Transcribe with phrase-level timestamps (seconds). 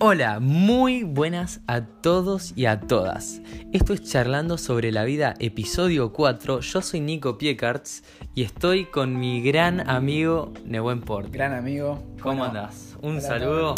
[0.00, 3.42] Hola, muy buenas a todos y a todas.
[3.72, 6.60] Esto es Charlando sobre la vida, episodio 4.
[6.60, 11.32] Yo soy Nico Piecarts y estoy con mi gran amigo Nebuen Port.
[11.32, 12.00] Gran amigo.
[12.22, 12.96] ¿Cómo Bueno, andás?
[13.02, 13.74] Un hola, saludo.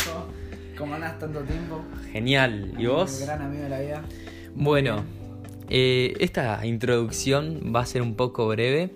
[0.76, 1.82] ¿Cómo andás tanto tiempo?
[2.12, 2.74] Genial.
[2.76, 3.20] ¿Y vos?
[3.22, 4.02] Gran amigo de la vida.
[4.54, 5.02] Bueno,
[5.70, 8.92] eh, esta introducción va a ser un poco breve.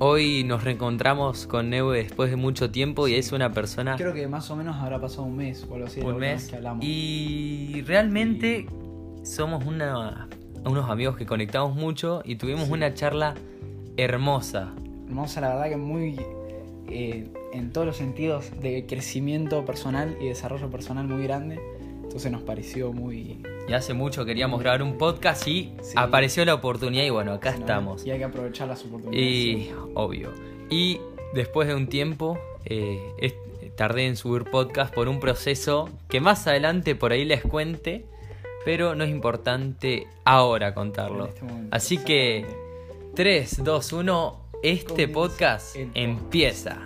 [0.00, 3.96] Hoy nos reencontramos con Neue después de mucho tiempo y es una persona...
[3.96, 6.00] Creo que más o menos habrá pasado un mes o algo así.
[6.00, 6.48] un mes.
[6.48, 6.84] que hablamos.
[6.84, 8.66] Y realmente
[9.22, 10.28] somos una-
[10.64, 12.72] unos amigos que conectamos mucho y tuvimos Sí.
[12.72, 13.34] una charla
[13.96, 14.72] hermosa.
[15.06, 16.16] Hermosa, la verdad que muy.
[16.88, 21.58] eh, en todos los sentidos de crecimiento personal y desarrollo personal muy grande.
[22.02, 23.38] Entonces nos pareció muy.
[23.68, 25.94] Y hace mucho queríamos grabar un podcast y Sí.
[25.96, 27.58] apareció la oportunidad y bueno, acá ¿no?
[27.58, 28.04] estamos.
[28.06, 29.26] Y hay que aprovechar las oportunidades.
[29.26, 30.30] Y obvio.
[30.70, 31.00] Y
[31.32, 33.34] después de un tiempo, eh, es-
[33.76, 38.04] tardé en subir podcast por un proceso que más adelante por ahí les cuente,
[38.64, 41.26] pero no es importante ahora contarlo.
[41.26, 43.12] Este momento, Así que exactamente.
[43.16, 45.76] 3, 2, 1, este Comienza podcast.
[45.94, 46.82] empieza.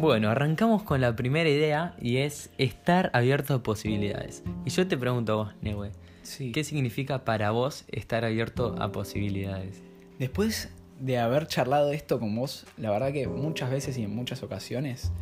[0.00, 4.42] Bueno, arrancamos con la primera idea y es estar abierto a posibilidades.
[4.64, 5.90] Y yo te pregunto a vos, Neue,
[6.22, 6.52] Sí.
[6.52, 9.82] ¿qué significa para vos estar abierto a posibilidades?
[10.18, 10.70] Después
[11.00, 15.12] de haber charlado esto con vos, la verdad que muchas veces y en muchas ocasiones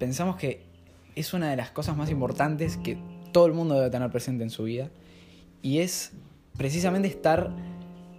[0.00, 0.64] pensamos que
[1.14, 2.98] es una de las cosas más importantes que
[3.30, 4.90] todo el mundo debe tener presente en su vida
[5.62, 6.10] y es
[6.56, 7.54] precisamente estar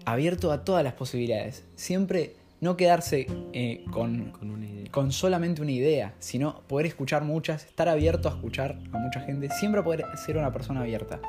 [0.05, 1.65] abierto a todas las posibilidades.
[1.75, 4.91] Siempre no quedarse eh, con, Con una idea.
[4.91, 9.49] con solamente una idea, sino poder escuchar muchas, estar abierto a escuchar a mucha gente,
[9.49, 11.19] siempre poder ser una persona abierta.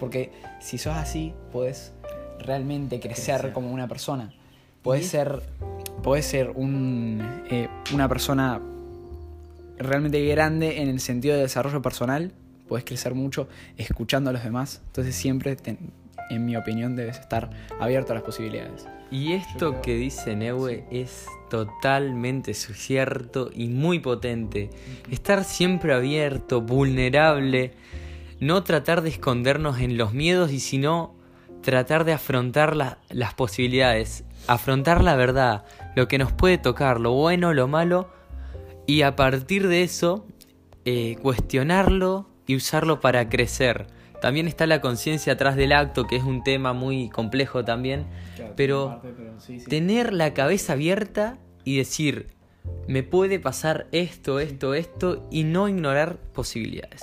[0.00, 1.92] Porque si sos así, podés
[2.38, 3.52] realmente crecer, Crecer.
[3.52, 4.32] como una persona.
[4.82, 5.42] Podés ser,
[6.02, 8.60] podés ser un, eh, una persona
[9.78, 12.32] realmente grande en el sentido de desarrollo personal.
[12.68, 14.80] Podés crecer mucho escuchando a los demás.
[14.86, 15.56] Entonces siempre,
[16.30, 17.50] en mi opinión, debes estar
[17.80, 18.86] abierto a las posibilidades.
[19.10, 24.70] Y esto creo- que dice Neue es totalmente cierto y muy potente.
[25.10, 27.72] Estar siempre abierto, vulnerable,
[28.40, 31.14] no tratar de escondernos en los miedos y sino
[31.62, 35.64] tratar de afrontar la- las posibilidades, afrontar la verdad,
[35.96, 38.10] lo que nos puede tocar, lo bueno, lo malo,
[38.86, 40.26] y a partir de eso
[40.84, 43.88] eh, cuestionarlo y usarlo para crecer.
[44.20, 48.06] También está la conciencia atrás del acto, que es un tema muy complejo también,
[48.56, 49.00] pero
[49.68, 52.26] tener la cabeza abierta y decir,
[52.86, 57.02] me puede pasar esto, esto, esto, y no ignorar posibilidades.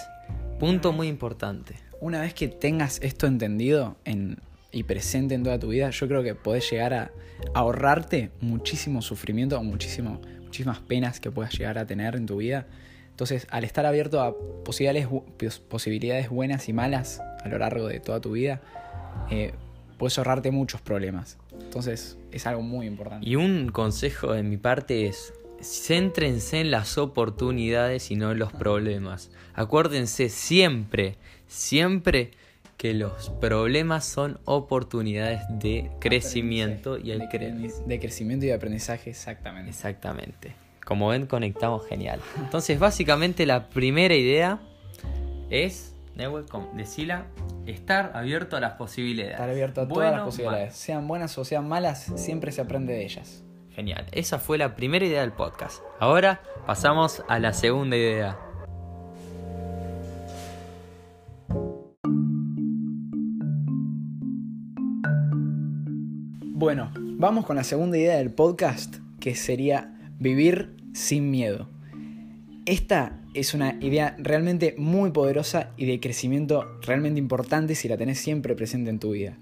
[0.60, 1.76] Punto muy importante.
[2.02, 4.38] Una vez que tengas esto entendido en-
[4.72, 7.12] y presente en toda tu vida, yo creo que podés llegar a
[7.54, 12.68] ahorrarte muchísimo sufrimiento o muchísimo, muchísimas penas que puedas llegar a tener en tu vida.
[13.16, 15.08] Entonces, al estar abierto a posibilidades,
[15.70, 18.62] posibilidades buenas y malas a lo largo de toda tu vida,
[19.32, 19.54] eh,
[19.98, 21.38] puedes ahorrarte muchos problemas.
[21.62, 23.26] Entonces, es algo muy importante.
[23.28, 28.52] Y un consejo de mi parte es, céntrense en las oportunidades y no en los
[28.52, 29.32] problemas.
[29.54, 31.16] Acuérdense siempre,
[31.48, 32.32] siempre
[32.76, 38.50] que los problemas son oportunidades de crecimiento y de, el cre- cre- de crecimiento y
[38.50, 39.70] de aprendizaje, exactamente.
[39.70, 40.54] Exactamente.
[40.86, 42.22] Como ven, conectamos genial.
[42.38, 44.60] Entonces, básicamente la primera idea
[45.50, 45.96] es,
[46.76, 47.26] decila,
[47.66, 49.34] estar abierto a las posibilidades.
[49.34, 50.76] Estar abierto a todas las posibilidades.
[50.76, 53.44] Sean buenas o sean malas, siempre se aprende de ellas.
[53.72, 54.06] Genial.
[54.12, 55.82] Esa fue la primera idea del podcast.
[56.00, 58.38] Ahora pasamos a la segunda idea.
[66.58, 71.70] Bueno, vamos con la segunda idea del podcast, que sería vivir sin miedo.
[72.66, 78.20] Esta es una idea realmente muy poderosa y de crecimiento realmente importante si la tenés
[78.20, 79.38] siempre presente en tu vida.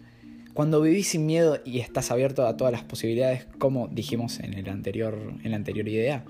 [0.53, 4.69] Cuando vivís sin miedo y estás abierto a todas las posibilidades, como dijimos en, el
[4.69, 6.25] anterior, en la anterior idea,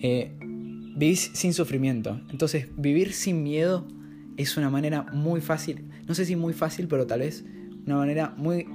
[0.00, 2.20] eh, vivís sin sufrimiento.
[2.30, 3.86] Entonces, vivir sin miedo
[4.36, 7.44] es una manera muy fácil, no sé si muy fácil, pero tal vez
[7.86, 8.66] una manera muy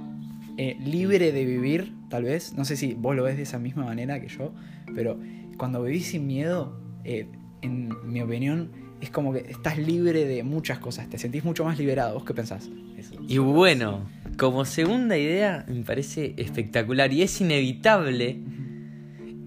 [0.58, 2.54] eh, libre de vivir, tal vez.
[2.54, 4.52] No sé si vos lo ves de esa misma manera que yo,
[4.94, 5.18] pero
[5.56, 7.28] cuando vivís sin miedo, eh,
[7.62, 11.78] en mi opinión, es como que estás libre de muchas cosas, te sentís mucho más
[11.78, 12.14] liberado.
[12.14, 12.70] ¿Vos qué pensás?
[12.96, 13.14] Eso.
[13.26, 14.08] Y bueno,
[14.38, 18.40] como segunda idea me parece espectacular y es inevitable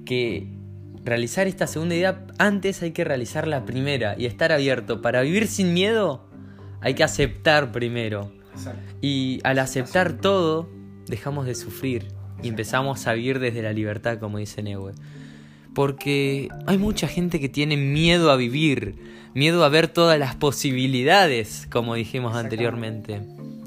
[0.05, 0.47] que
[1.05, 5.01] realizar esta segunda idea antes hay que realizar la primera y estar abierto.
[5.01, 6.27] Para vivir sin miedo
[6.81, 8.31] hay que aceptar primero.
[8.53, 8.81] Exacto.
[9.01, 10.69] Y al aceptar todo,
[11.07, 12.07] dejamos de sufrir.
[12.43, 14.91] y empezamos a vivir desde la libertad, como dice Neue.
[15.75, 18.95] Porque hay mucha gente que tiene miedo a vivir,
[19.35, 23.21] miedo a ver todas las posibilidades, como dijimos anteriormente.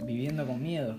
[0.04, 0.96] Viviendo con miedo.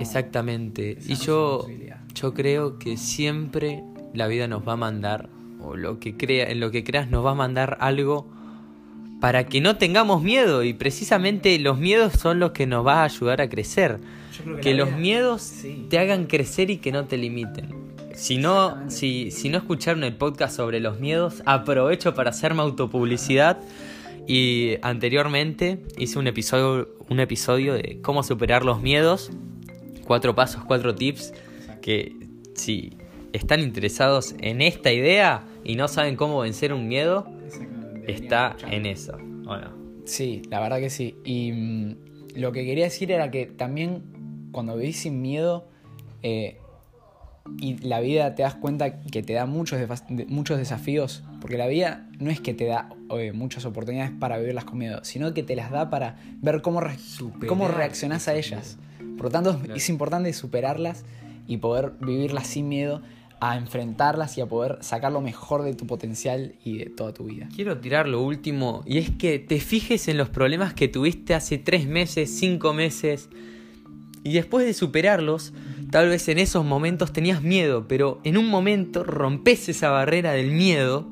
[0.00, 0.98] Exactamente.
[1.06, 1.66] Y yo,
[2.14, 3.82] yo creo que siempre
[4.12, 5.30] la vida nos va a mandar,
[5.60, 8.28] o lo que crea, en lo que creas nos va a mandar algo
[9.20, 10.64] para que no tengamos miedo.
[10.64, 14.00] Y precisamente los miedos son los que nos va a ayudar a crecer.
[14.60, 15.50] Que, los miedos
[15.88, 17.85] te hagan crecer y que no te limiten.
[18.16, 23.58] Si no, si, si no escucharon el podcast sobre los miedos, aprovecho para hacerme autopublicidad.
[24.26, 29.30] Y anteriormente hice un episodio, un episodio de cómo superar los miedos.
[30.06, 31.34] Cuatro pasos, cuatro tips.
[31.82, 32.16] Que
[32.54, 32.96] si
[33.34, 37.26] están interesados en esta idea y no saben cómo vencer un miedo,
[38.06, 39.18] está en eso.
[40.06, 41.16] Sí, la verdad que sí.
[41.22, 41.96] Y mm,
[42.36, 45.68] lo que quería decir era que también cuando vivís sin miedo
[46.22, 46.56] eh,
[47.58, 49.80] y la vida te das cuenta que te da muchos,
[50.28, 52.88] muchos desafíos, porque la vida no es que te da
[53.34, 56.80] muchas oportunidades para vivirlas con miedo, sino que te las da para ver cómo,
[57.46, 58.78] cómo reaccionás a ellas.
[59.16, 61.04] Por lo tanto, es importante superarlas
[61.46, 63.02] y poder vivirlas sin miedo
[63.38, 67.24] a enfrentarlas y a poder sacar lo mejor de tu potencial y de toda tu
[67.24, 67.48] vida.
[67.54, 71.58] Quiero tirar lo último, y es que te fijes en los problemas que tuviste hace
[71.58, 73.28] tres meses, cinco meses,
[74.24, 75.52] y después de superarlos,
[75.90, 80.50] tal vez en esos momentos tenías miedo, pero en un momento rompes esa barrera del
[80.50, 81.06] miedo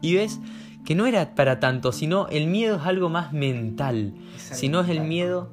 [0.00, 0.40] y ves
[0.84, 4.14] que no era para tanto, sino el miedo es algo más mental.
[4.36, 5.50] Si no es el miedo,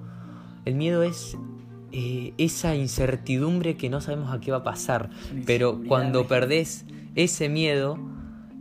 [0.65, 1.37] el miedo es
[1.91, 5.09] eh, esa incertidumbre que no sabemos a qué va a pasar.
[5.45, 6.85] Pero cuando perdés
[7.15, 7.97] ese miedo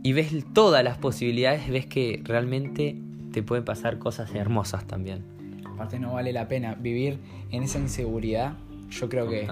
[0.03, 2.97] y ves todas las posibilidades, ves que realmente
[3.31, 5.23] te pueden pasar cosas hermosas también.
[5.65, 7.19] Aparte no vale la pena vivir
[7.51, 8.53] en esa inseguridad.
[8.89, 9.47] Yo creo que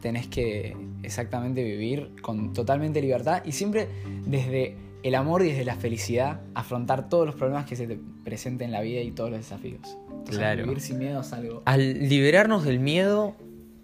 [0.00, 3.88] tenés que exactamente vivir con totalmente libertad y siempre
[4.26, 8.66] desde el amor y desde la felicidad afrontar todos los problemas que se te presenten
[8.66, 9.96] en la vida y todos los desafíos.
[10.26, 10.64] Claro.
[10.64, 11.62] vivir sin miedo es algo.
[11.64, 13.34] Al liberarnos del miedo,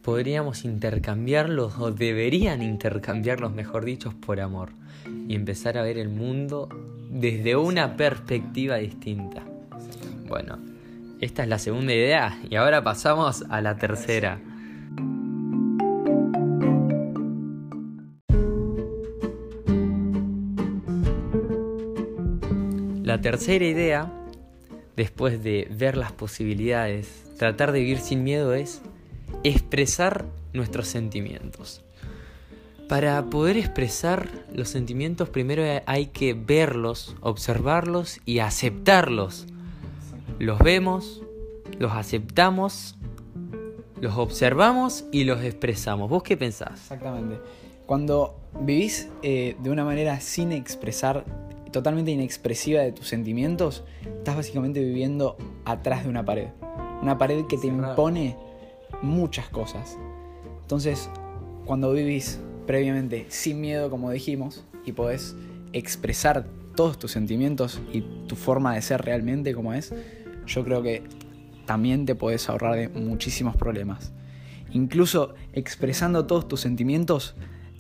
[0.02, 4.70] podríamos intercambiarlos, o deberían intercambiarlos, mejor dicho, por amor.
[5.26, 6.68] Y empezar a ver el mundo
[7.10, 9.42] desde una perspectiva distinta.
[10.28, 10.58] Bueno,
[11.20, 14.40] esta es la segunda idea y ahora pasamos a la tercera.
[23.16, 24.12] La tercera idea
[24.94, 28.82] después de ver las posibilidades, tratar de vivir sin miedo es
[29.42, 31.82] expresar nuestros sentimientos.
[32.90, 39.46] Para poder expresar los sentimientos primero hay que verlos, observarlos y aceptarlos.
[40.38, 41.22] Los vemos,
[41.78, 42.96] los aceptamos,
[43.98, 46.10] los observamos y los expresamos.
[46.10, 46.82] ¿Vos qué pensás?
[46.82, 47.38] Exactamente.
[47.86, 51.24] Cuando vivís eh, de una manera sin expresar
[51.76, 55.36] totalmente inexpresiva de tus sentimientos, estás básicamente viviendo
[55.66, 56.48] atrás de una pared.
[57.02, 58.34] Una pared que te impone
[59.02, 59.98] muchas cosas.
[60.62, 61.10] Entonces,
[61.66, 65.36] cuando vivís previamente sin miedo, como dijimos, y podés
[65.74, 69.92] expresar todos tus sentimientos y tu forma de ser realmente como es,
[70.46, 71.02] yo creo que
[71.66, 74.14] también te podés ahorrar de muchísimos problemas.
[74.72, 77.34] Incluso expresando todos tus sentimientos,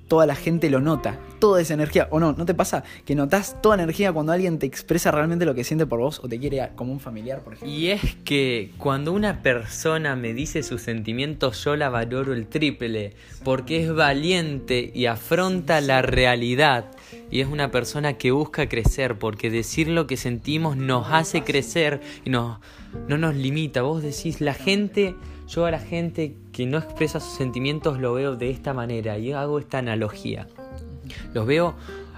[0.08, 2.08] toda la gente lo nota, toda esa energía.
[2.10, 2.32] ¿O no?
[2.32, 5.86] ¿No te pasa que notas toda energía cuando alguien te expresa realmente lo que siente
[5.86, 7.74] por vos o te quiere como un familiar, por ejemplo?
[7.74, 13.14] Y es que cuando una persona me dice sus sentimientos, yo la valoro el triple,
[13.44, 16.86] porque es valiente y afronta la realidad.
[17.30, 22.00] Y es una persona que busca crecer, porque decir lo que sentimos nos hace crecer
[22.24, 22.60] y no
[23.08, 23.82] nos limita.
[23.82, 25.14] Vos decís, la gente
[25.48, 29.30] yo a la gente que no expresa sus sentimientos lo veo de esta manera y
[29.30, 30.48] hago esta analogía.
[31.34, 31.74] Los veo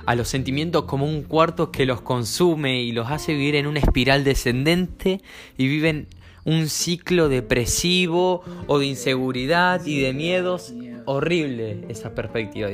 [0.07, 3.81] a los sentimientos como un cuarto que los consume y los hace vivir en una
[3.81, 5.21] espiral descendente
[5.57, 6.07] y viven
[6.45, 10.73] un ciclo depresivo o de inseguridad y de miedos
[11.05, 12.71] horrible esa perspectiva.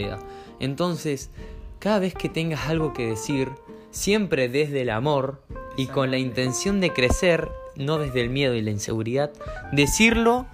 [0.60, 1.30] Entonces,
[1.78, 3.48] cada vez que tengas algo que decir,
[3.90, 5.42] siempre desde el amor
[5.78, 9.32] y con la intención de crecer, no desde el miedo y la inseguridad,
[9.72, 10.44] decirlo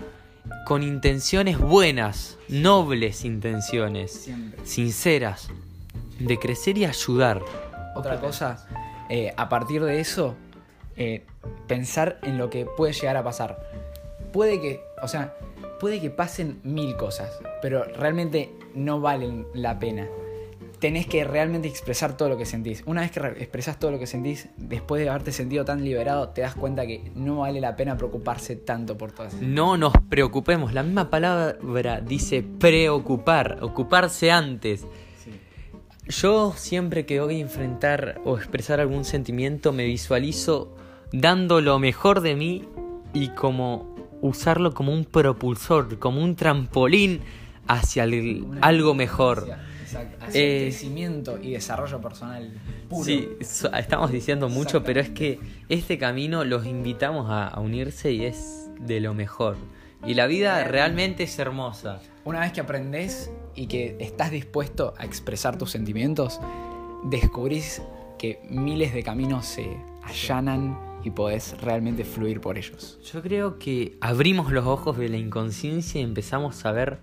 [0.66, 4.30] con intenciones buenas, nobles intenciones,
[4.64, 5.48] sinceras,
[6.18, 7.42] de crecer y ayudar.
[7.94, 8.66] Otra cosa,
[9.08, 10.36] eh, a partir de eso,
[10.96, 11.24] eh,
[11.66, 13.58] pensar en lo que puede llegar a pasar.
[14.32, 15.34] Puede que, o sea,
[15.80, 20.08] puede que pasen mil cosas, pero realmente no valen la pena.
[20.80, 22.82] Tenés que realmente expresar todo lo que sentís.
[22.86, 26.30] Una vez que re- expresás todo lo que sentís, después de haberte sentido tan liberado,
[26.30, 29.92] te das cuenta que no vale la pena preocuparse tanto por todas esas No nos
[30.08, 30.72] preocupemos.
[30.72, 34.86] La misma palabra dice preocupar, ocuparse antes.
[36.08, 40.74] Yo siempre que voy a enfrentar o expresar algún sentimiento me visualizo
[41.12, 42.64] dando lo mejor de mí
[43.12, 47.20] y como usarlo como un propulsor, como un trampolín
[47.68, 49.46] hacia el- algo mejor.
[49.92, 50.24] Exacto.
[50.24, 52.52] Hacia Eh, crecimiento y desarrollo personal
[52.88, 53.04] puro.
[53.04, 58.24] Sí, estamos diciendo mucho, pero es que este camino los invitamos a, a unirse y
[58.24, 59.56] es de lo mejor.
[60.06, 62.00] Y la vida realmente es hermosa.
[62.24, 66.40] Una vez que aprendes y que estás dispuesto a expresar tus sentimientos,
[67.04, 67.82] descubrís
[68.18, 72.98] que miles de caminos se allanan y podés realmente fluir por ellos.
[73.10, 77.00] Yo creo que abrimos los ojos de la inconsciencia y empezamos a ver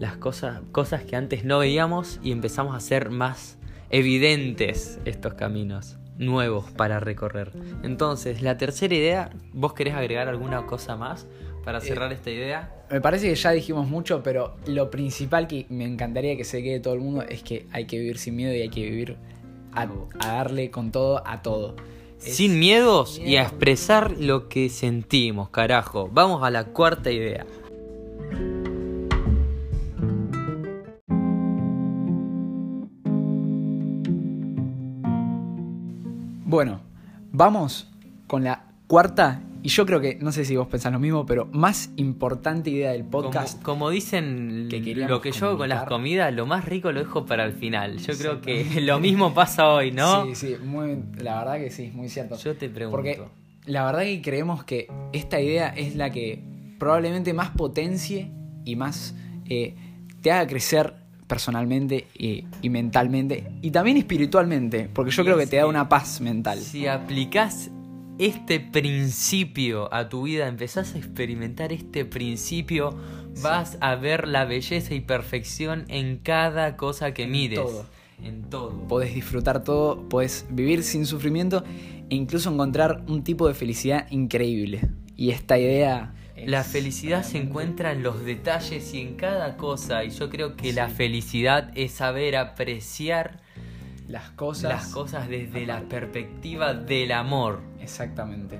[0.00, 3.56] las cosas, cosas que antes no veíamos y empezamos a hacer más
[3.90, 7.52] evidentes estos caminos nuevos para recorrer.
[7.82, 11.26] Entonces, la tercera idea, ¿vos querés agregar alguna cosa más
[11.64, 12.74] para cerrar esta idea?
[12.90, 16.80] Me parece que ya dijimos mucho, pero lo principal que me encantaría que se quede
[16.80, 19.16] todo el mundo es que hay que vivir sin miedo y hay que vivir
[19.72, 19.86] a,
[20.18, 21.76] a darle con todo a todo.
[22.22, 26.10] Es- Sin miedos y a expresar lo que sentimos, carajo.
[26.12, 27.46] Vamos a la cuarta idea.
[36.50, 36.80] Bueno,
[37.30, 37.88] vamos
[38.26, 41.46] con la cuarta, y yo creo que, no sé si vos pensás lo mismo, pero
[41.52, 43.62] más importante idea del podcast.
[43.62, 47.24] como dicen que lo que yo hago con las comidas, lo más rico lo dejo
[47.24, 47.98] para el final.
[47.98, 50.26] Yo creo que lo mismo pasa hoy, ¿no?
[50.34, 52.36] Sí, sí, muy, la verdad que sí, muy cierto.
[52.36, 52.96] Yo te pregunto.
[52.96, 53.22] Porque
[53.66, 56.42] la verdad que creemos que esta idea es la que
[56.80, 58.32] probablemente más potencie
[58.64, 59.14] y más
[59.48, 59.76] eh,
[60.20, 60.99] te haga crecer
[61.30, 65.88] personalmente y, y mentalmente y también espiritualmente, porque yo Y creo que te da una
[65.88, 66.58] paz mental.
[66.58, 67.70] Si aplicás
[68.18, 72.98] este principio a tu vida, empezás a experimentar este principio,
[73.42, 77.60] vas a ver la belleza y perfección en cada cosa que mires.
[77.60, 77.86] todo.
[78.22, 78.72] En todo.
[78.88, 81.62] Podés disfrutar todo, podés vivir sin sufrimiento
[82.10, 84.80] e incluso encontrar un tipo de felicidad increíble.
[85.16, 86.12] Y esta idea...
[86.46, 90.04] La felicidad se encuentra en los detalles y en cada cosa.
[90.04, 93.40] Y yo creo que la felicidad es saber apreciar
[94.08, 94.70] Las cosas...
[94.70, 97.60] las cosas desde la perspectiva del amor.
[97.80, 98.58] Exactamente.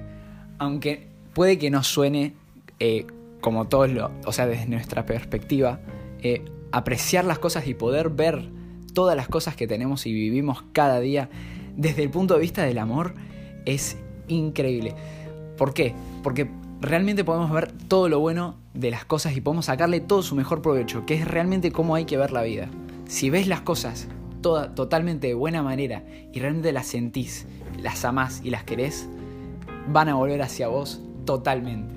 [0.59, 2.35] Aunque puede que no suene
[2.79, 3.07] eh,
[3.41, 4.11] como todos lo.
[4.27, 5.81] O sea, desde nuestra perspectiva,
[6.23, 8.49] eh, apreciar las cosas y poder ver
[8.95, 11.31] todas las cosas que tenemos y vivimos cada día
[11.77, 13.15] desde el punto de vista del amor
[13.65, 13.97] es
[14.29, 14.95] increíble.
[15.57, 15.95] ¿Por qué?
[16.23, 16.49] Porque
[16.81, 20.63] realmente podemos ver todo lo bueno de las cosas y podemos sacarle todo su mejor
[20.63, 22.69] provecho, que es realmente cómo hay que ver la vida.
[23.07, 24.09] Si ves las cosas
[24.41, 27.47] toda, totalmente de buena manera y realmente las sentís,
[27.83, 29.09] las amás y las querés,
[29.89, 31.95] van a volver hacia vos totalmente.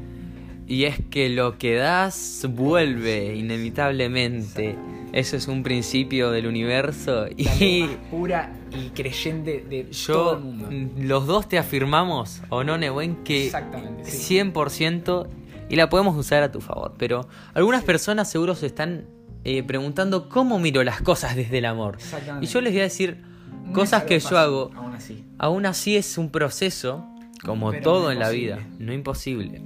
[0.67, 4.75] Y es que lo que das vuelve inevitablemente.
[5.13, 7.27] Eso es un principio del universo.
[7.37, 10.67] La Y más pura y creyente de todo yo, el mundo.
[10.71, 14.35] mm, los dos te afirmamos, o no, Nehuen, que Exactamente, sí.
[14.39, 15.27] 100%
[15.69, 16.95] y la podemos usar a tu favor.
[16.97, 19.05] Pero algunas personas seguro se están
[19.43, 21.97] eh, preguntando cómo miro las cosas desde el amor.
[22.41, 23.21] Y yo les voy a decir
[23.65, 24.71] No cosas que fácil, yo hago.
[24.75, 25.23] Aún así.
[25.37, 27.05] Aún así es un proceso,
[27.45, 29.61] como Pero todo no en la vida, no imposible.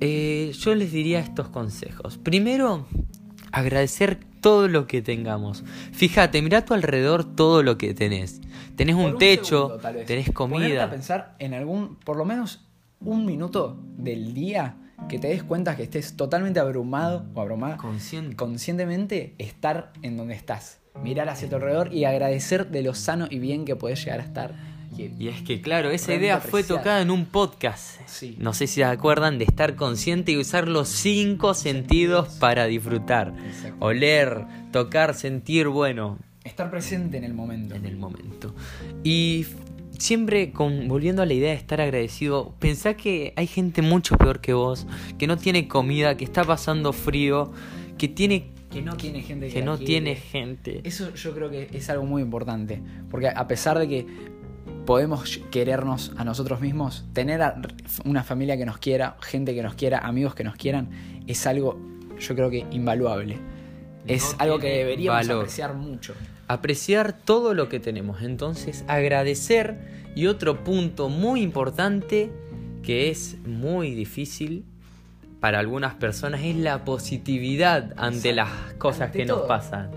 [0.00, 2.18] Eh, yo les diría estos consejos.
[2.18, 2.86] Primero,
[3.50, 5.64] agradecer todo lo que tengamos.
[5.90, 8.40] Fíjate, mira a tu alrededor todo lo que tenés.
[8.76, 10.06] Tenés un techo, segundo, tal vez.
[10.06, 10.90] tenés Ponerte a comida.
[10.90, 12.64] pensar en algún, por lo menos
[13.00, 14.76] un minuto del día
[15.08, 17.76] que te des cuenta que estés totalmente abrumado o abrumada.
[17.76, 18.36] Consciente.
[18.36, 20.78] Conscientemente estar en donde estás.
[21.02, 24.22] Mirar hacia tu alrededor y agradecer de lo sano y bien que podés llegar a
[24.22, 24.54] estar.
[24.98, 28.00] Y- Y es que claro, esa idea fue tocada en un podcast.
[28.06, 28.36] Sí.
[28.38, 33.34] No sé si se acuerdan de estar consciente y usar los cinco sentidos para disfrutar.
[33.78, 37.74] Oler, tocar, sentir, bueno, Estar presente en el momento.
[37.74, 38.54] en el momento.
[39.02, 39.46] Y
[39.98, 44.40] siempre con, volviendo a la idea de estar agradecido, pensá que hay gente mucho peor
[44.40, 44.86] que vos,
[45.18, 47.52] que no tiene comida, que está pasando frío,
[47.98, 49.86] que tiene Que no tiene gente que, no quiere.
[49.86, 50.80] tiene gente.
[50.84, 52.80] Eso yo creo que es algo muy importante.
[53.10, 54.06] Porque a pesar de que
[54.86, 57.60] podemos querernos a nosotros mismos, tener a-
[58.04, 60.88] una familia que nos quiera, gente que nos quiera, amigos que nos quieran,
[61.26, 61.78] es algo
[62.18, 63.38] yo creo que invaluable.
[64.06, 65.42] Es No algo que deberíamos valor.
[65.42, 66.14] apreciar mucho.
[66.48, 68.22] apreciar todo lo que tenemos.
[68.22, 69.96] Entonces, agradecer.
[70.14, 72.30] Y otro punto muy importante,
[72.82, 74.64] que es muy difícil
[75.40, 79.90] para algunas personas, es la positividad ante las cosas Ante que nos pasan.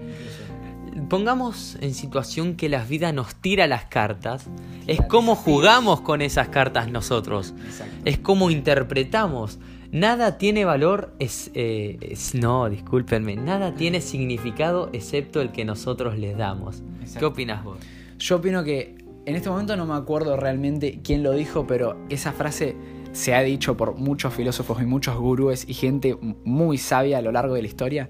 [1.07, 4.47] Pongamos en situación que la vida nos tira las cartas,
[4.87, 7.95] es cómo jugamos con esas cartas nosotros, Exacto.
[8.05, 9.59] es cómo interpretamos.
[9.91, 16.17] Nada tiene valor, es, eh, es- no, discúlpenme, nada tiene significado excepto el que nosotros
[16.17, 16.83] les damos.
[17.17, 17.77] ¿Qué opinas vos?
[18.19, 22.31] Yo opino que en este momento no me acuerdo realmente quién lo dijo, pero esa
[22.33, 22.75] frase
[23.13, 26.15] se ha dicho por muchos filósofos y muchos gurúes y gente
[26.45, 28.09] muy sabia a lo largo de la historia,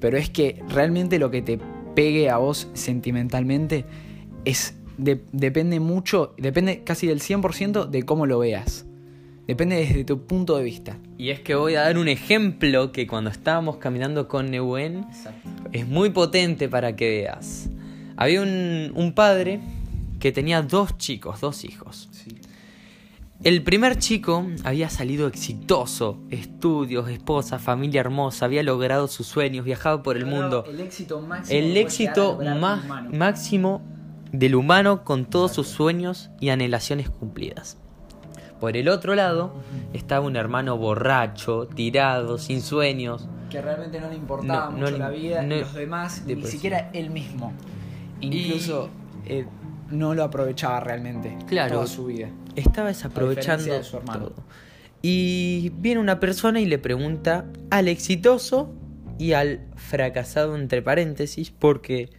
[0.00, 1.58] pero es que realmente lo que te
[1.94, 3.84] pegue a vos sentimentalmente
[4.44, 8.86] es de- depende mucho, depende casi del 100% de cómo lo veas.
[9.46, 10.96] Depende desde tu punto de vista.
[11.18, 15.04] Y es que voy a dar un ejemplo que cuando estábamos caminando con Neuen
[15.72, 17.68] es muy potente para que veas.
[18.16, 19.60] Había un, un padre
[20.18, 22.08] que tenía dos chicos, dos hijos.
[23.44, 30.02] El primer chico había salido exitoso, estudios, esposa, familia hermosa, había logrado sus sueños, viajaba
[30.02, 30.64] por el mundo.
[30.66, 31.58] El éxito máximo.
[31.58, 32.82] El éxito más
[33.12, 33.82] máximo
[34.32, 37.76] del humano con todos sus sueños y anhelaciones cumplidas.
[38.60, 39.52] Por el otro lado
[39.92, 43.28] estaba un hermano borracho, tirado, sin sueños.
[43.50, 47.10] que realmente no le importaba No, mucho la vida, no- los demás, ni siquiera él
[47.10, 47.52] mismo.
[48.20, 48.88] Incluso
[49.26, 49.46] eh,
[49.90, 51.74] no lo aprovechaba realmente Claro.
[51.74, 52.30] toda su vida.
[52.56, 54.34] Estaba desaprovechando de su todo.
[55.02, 58.72] Y viene una persona y le pregunta al exitoso
[59.18, 62.10] y al fracasado entre paréntesis porque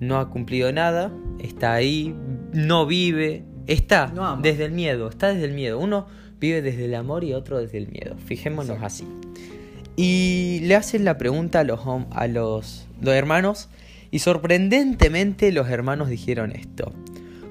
[0.00, 2.14] no ha cumplido nada, está ahí,
[2.52, 5.78] no vive, está No desde el miedo, está desde el miedo.
[5.78, 6.06] Uno
[6.40, 8.16] vive desde el amor y otro desde el miedo.
[8.24, 9.04] Fijémonos así.
[9.96, 13.68] Y le hacen la pregunta a los, a los, los hermanos
[14.10, 16.92] y sorprendentemente los hermanos dijeron esto.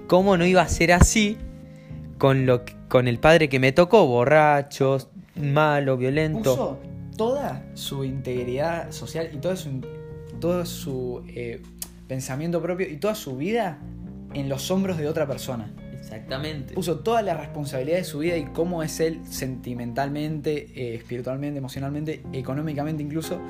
[0.08, 1.38] ¿Cómo no iba a ser así
[2.18, 4.06] con, lo, con el padre que me tocó?
[4.08, 4.98] Borracho,
[5.36, 6.56] malo, violento.
[6.56, 6.80] Puso
[7.16, 9.82] toda su integridad social y todo su,
[10.40, 11.62] todo su eh,
[12.08, 13.80] pensamiento propio y toda su vida
[14.34, 15.74] en los hombros de otra persona.
[15.94, 16.74] Exactamente.
[16.74, 22.24] Puso toda la responsabilidad de su vida y cómo es él sentimentalmente, eh, espiritualmente, emocionalmente,
[22.32, 23.42] económicamente incluso,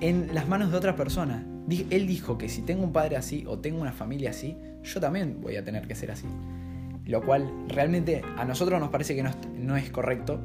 [0.00, 1.44] en las manos de otra persona.
[1.90, 5.40] Él dijo que si tengo un padre así o tengo una familia así, yo también
[5.40, 6.26] voy a tener que ser así.
[7.06, 10.40] Lo cual realmente a nosotros nos parece que no es, no es correcto,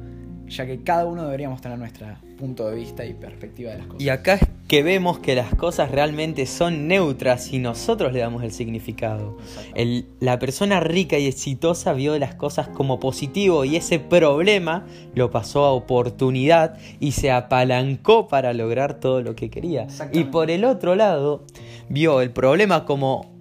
[0.46, 4.02] ya que cada uno deberíamos tener nuestro punto de vista y perspectiva de las cosas.
[4.02, 8.42] Y acá es que vemos que las cosas realmente son neutras y nosotros le damos
[8.42, 9.36] el significado.
[9.74, 15.30] El- la persona rica y exitosa vio las cosas como positivo y ese problema lo
[15.30, 19.86] pasó a oportunidad y se apalancó para lograr todo lo que quería.
[20.12, 21.44] Y por el otro lado,
[21.88, 23.38] vio el problema como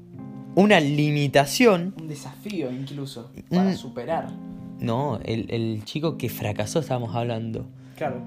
[0.59, 1.93] una limitación.
[1.99, 3.75] Un desafío incluso para Mm.
[3.75, 4.29] superar.
[4.79, 7.67] No, el, el chico que fracasó estábamos hablando.
[7.97, 8.21] Claro.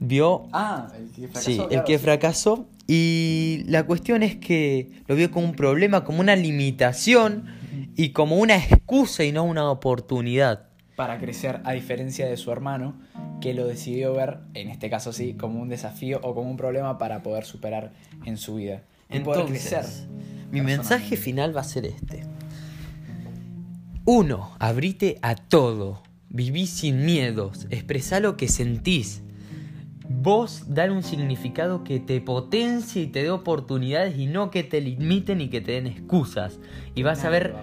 [0.00, 1.50] Vio Ah, el que fracasó.
[1.50, 2.04] Sí, el que sí.
[2.04, 2.66] fracasó.
[2.88, 7.44] Y la cuestión es que lo vio como un problema, como una limitación
[7.96, 10.66] y como una excusa y no una oportunidad.
[10.96, 12.94] para crecer, a diferencia de su hermano,
[13.40, 16.98] que lo decidió ver, en este caso sí, como un desafío o como un problema
[16.98, 17.92] para poder superar
[18.26, 18.82] en su vida.
[19.12, 19.78] Y poder crecer.
[19.78, 20.08] Entonces,
[20.50, 22.24] mi mensaje final va a ser este.
[24.04, 26.02] Uno, abrite a todo.
[26.28, 27.66] Viví sin miedos.
[27.70, 29.22] Expresá lo que sentís.
[30.08, 34.80] Vos dar un significado que te potencie y te dé oportunidades y no que te
[34.80, 36.58] limiten y que te den excusas.
[36.94, 37.54] Y vas a ver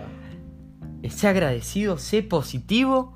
[1.07, 3.13] sé agradecido, sé positivo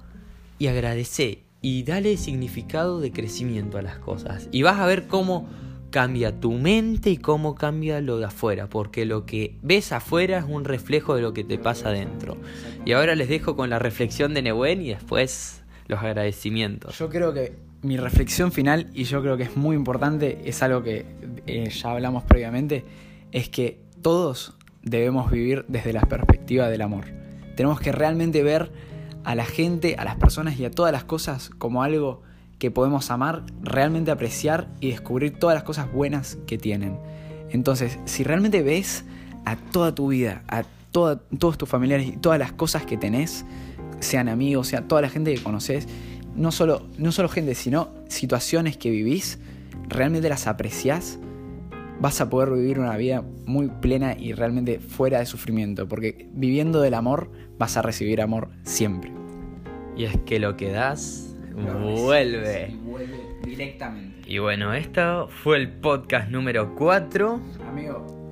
[0.59, 1.45] y agradece.
[1.61, 4.49] Y dale significado de crecimiento a las cosas.
[4.51, 5.47] Y vas a ver cómo
[5.93, 8.67] cambia tu mente y cómo cambia lo de afuera.
[8.67, 12.35] Porque lo que ves afuera es un reflejo de lo que te pasa adentro.
[12.83, 16.97] Y ahora les dejo con la reflexión de Neuen y después los agradecimientos.
[16.97, 17.53] Yo creo que
[17.83, 21.05] mi reflexión final, y yo creo que es muy importante, es algo que
[21.45, 22.83] eh, ya hablamos previamente,
[23.31, 27.05] es que todos debemos vivir desde la perspectiva del amor.
[27.55, 28.71] Tenemos que realmente ver
[29.23, 32.23] a la gente, a las personas y a todas las cosas como algo
[32.63, 36.97] que podemos amar, realmente apreciar y descubrir todas las cosas buenas que tienen.
[37.49, 39.03] Entonces, si realmente ves
[39.43, 43.43] a toda tu vida, a toda- todos tus familiares y todas las cosas que tenés,
[43.99, 45.89] sean amigos, sea toda la gente que conoces,
[46.37, 49.39] no solo, no solo gente, sino situaciones que vivís,
[49.89, 51.19] realmente las apreciás,
[51.99, 56.79] vas a poder vivir una vida muy plena y realmente fuera de sufrimiento, porque viviendo
[56.79, 59.11] del amor vas a recibir amor siempre.
[59.97, 62.75] Y es que lo que das Y vuelve.
[62.83, 64.29] vuelve directamente.
[64.29, 67.39] Y bueno, esto fue el podcast número 4.
[67.67, 68.23] Amigo,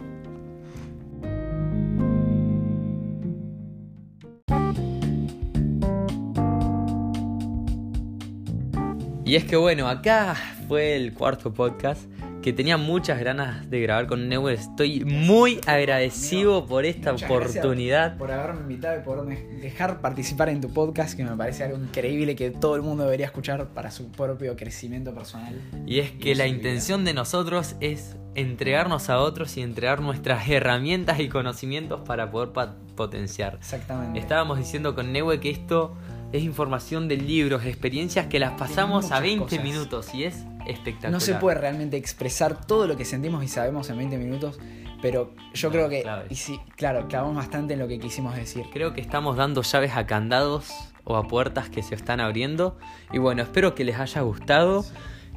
[9.32, 10.36] Y es que bueno, acá
[10.68, 12.11] fue el cuarto podcast
[12.42, 14.54] que tenía muchas ganas de grabar con Neue.
[14.54, 18.18] Estoy muy agradecido por esta oportunidad.
[18.18, 22.36] Por haberme invitado y por dejar participar en tu podcast, que me parece algo increíble
[22.36, 25.62] que todo el mundo debería escuchar para su propio crecimiento personal.
[25.86, 31.20] Y es que la intención de nosotros es entregarnos a otros y entregar nuestras herramientas
[31.20, 32.50] y conocimientos para poder
[32.96, 33.56] potenciar.
[33.56, 34.20] Exactamente.
[34.20, 35.96] Estábamos diciendo con Neue que esto
[36.32, 39.64] es información de libros, experiencias que las pasamos a muchas 20 cosas.
[39.64, 41.12] minutos y es espectacular.
[41.12, 44.60] No se puede realmente expresar todo lo que sentimos y sabemos en 20 minutos,
[45.02, 48.66] pero yo No, creo que, y sí, claro, clavamos bastante en lo que quisimos decir.
[48.72, 50.70] Creo que estamos dando llaves a candados
[51.04, 52.78] o a puertas que se están abriendo.
[53.12, 54.86] Y bueno, espero que les haya gustado.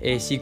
[0.00, 0.38] Eh, si,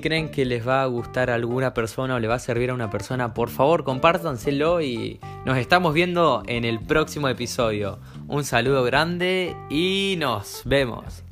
[0.00, 2.74] creen que les va a gustar a alguna persona o le va a servir a
[2.74, 7.98] una persona, por favor compártanselo y nos estamos viendo en el próximo episodio.
[8.26, 11.22] Un saludo grande y nos vemos.